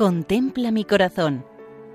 [0.00, 1.44] Contempla mi corazón.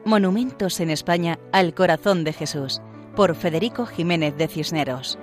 [0.06, 2.80] Monumentos en España al corazón de Jesús,
[3.16, 5.18] por Federico Jiménez de Cisneros.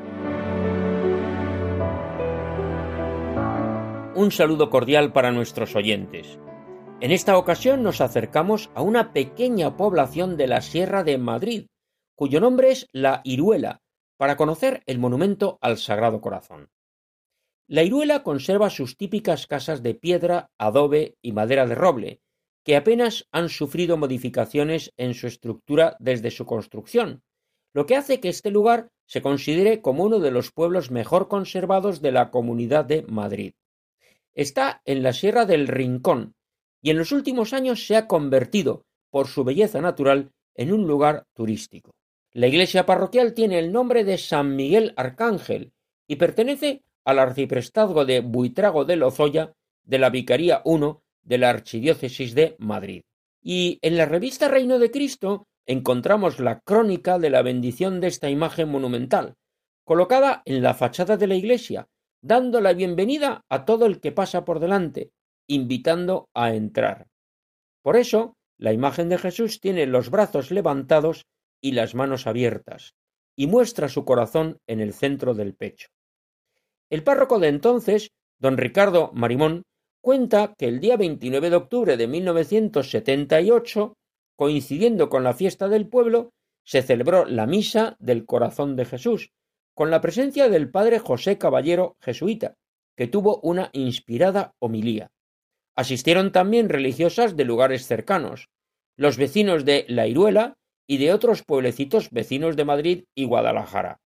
[4.16, 6.40] Un saludo cordial para nuestros oyentes.
[7.00, 11.66] En esta ocasión nos acercamos a una pequeña población de la Sierra de Madrid,
[12.16, 13.80] cuyo nombre es La Iruela,
[14.16, 16.68] para conocer el monumento al Sagrado Corazón.
[17.68, 22.22] La Iruela conserva sus típicas casas de piedra, adobe y madera de roble,
[22.64, 27.22] que apenas han sufrido modificaciones en su estructura desde su construcción,
[27.74, 32.00] lo que hace que este lugar se considere como uno de los pueblos mejor conservados
[32.00, 33.54] de la Comunidad de Madrid.
[34.34, 36.34] Está en la Sierra del Rincón
[36.80, 41.26] y en los últimos años se ha convertido, por su belleza natural, en un lugar
[41.34, 41.94] turístico.
[42.32, 45.72] La iglesia parroquial tiene el nombre de San Miguel Arcángel
[46.06, 49.52] y pertenece al arciprestazgo de Buitrago de Lozoya
[49.84, 50.78] de la Vicaría I
[51.22, 53.02] de la Archidiócesis de Madrid.
[53.42, 58.30] Y en la revista Reino de Cristo encontramos la crónica de la bendición de esta
[58.30, 59.34] imagen monumental,
[59.84, 61.88] colocada en la fachada de la iglesia,
[62.20, 65.10] dando la bienvenida a todo el que pasa por delante,
[65.48, 67.08] invitando a entrar.
[67.82, 71.26] Por eso, la imagen de Jesús tiene los brazos levantados
[71.60, 72.94] y las manos abiertas,
[73.36, 75.88] y muestra su corazón en el centro del pecho.
[76.90, 79.62] El párroco de entonces, don Ricardo Marimón,
[80.02, 83.96] cuenta que el día 29 de octubre de 1978,
[84.36, 86.32] coincidiendo con la fiesta del pueblo,
[86.64, 89.30] se celebró la misa del corazón de Jesús,
[89.74, 92.56] con la presencia del padre José Caballero jesuita,
[92.96, 95.10] que tuvo una inspirada homilía.
[95.74, 98.50] Asistieron también religiosas de lugares cercanos,
[98.96, 104.00] los vecinos de La Iruela y de otros pueblecitos vecinos de Madrid y Guadalajara.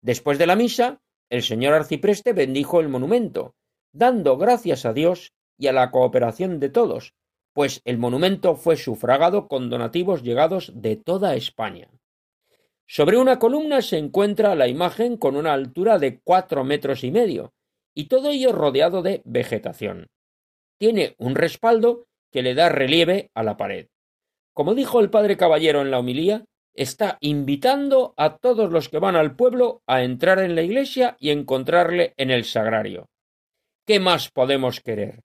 [0.00, 3.54] Después de la misa, el señor arcipreste bendijo el monumento,
[3.96, 7.14] dando gracias a Dios y a la cooperación de todos,
[7.52, 11.88] pues el monumento fue sufragado con donativos llegados de toda España.
[12.86, 17.54] Sobre una columna se encuentra la imagen con una altura de cuatro metros y medio,
[17.94, 20.08] y todo ello rodeado de vegetación.
[20.78, 23.88] Tiene un respaldo que le da relieve a la pared.
[24.52, 29.16] Como dijo el padre Caballero en la homilía, está invitando a todos los que van
[29.16, 33.08] al pueblo a entrar en la iglesia y encontrarle en el sagrario.
[33.86, 35.22] ¿Qué más podemos querer?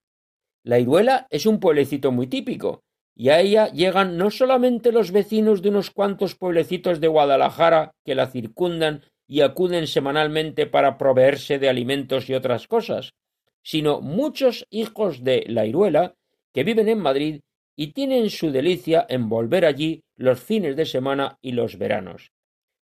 [0.64, 2.84] La Iruela es un pueblecito muy típico,
[3.16, 8.14] y a ella llegan no solamente los vecinos de unos cuantos pueblecitos de Guadalajara que
[8.14, 13.16] la circundan y acuden semanalmente para proveerse de alimentos y otras cosas,
[13.64, 16.14] sino muchos hijos de la Iruela
[16.54, 17.42] que viven en Madrid
[17.76, 22.32] y tienen su delicia en volver allí los fines de semana y los veranos.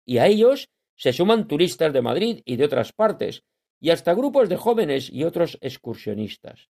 [0.06, 3.44] Y a ellos se suman turistas de Madrid y de otras partes,
[3.80, 6.70] y hasta grupos de jóvenes y otros excursionistas.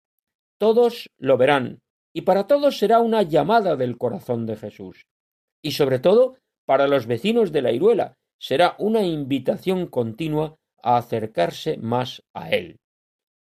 [0.58, 1.82] Todos lo verán,
[2.14, 5.06] y para todos será una llamada del corazón de Jesús.
[5.62, 11.78] Y sobre todo, para los vecinos de la Iruela, será una invitación continua a acercarse
[11.78, 12.80] más a él.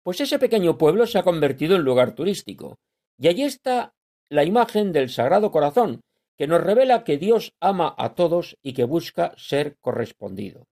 [0.03, 2.79] Pues ese pequeño pueblo se ha convertido en lugar turístico,
[3.19, 3.93] y allí está
[4.29, 6.01] la imagen del Sagrado Corazón,
[6.37, 10.65] que nos revela que Dios ama a todos y que busca ser correspondido.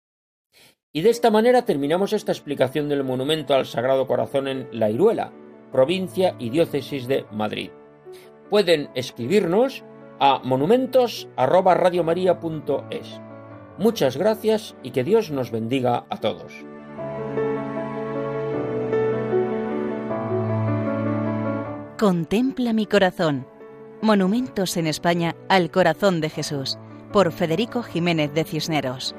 [0.92, 5.32] Y de esta manera terminamos esta explicación del monumento al Sagrado Corazón en La Iruela,
[5.72, 7.70] provincia y diócesis de Madrid.
[8.50, 9.84] Pueden escribirnos
[10.20, 13.22] a monumentos@radiomaria.es.
[13.78, 16.66] Muchas gracias y que Dios nos bendiga a todos.
[22.00, 23.46] Contempla mi corazón.
[24.02, 26.80] Monumentos en España al corazón de Jesús
[27.14, 29.14] por Federico Jiménez de Cisneros.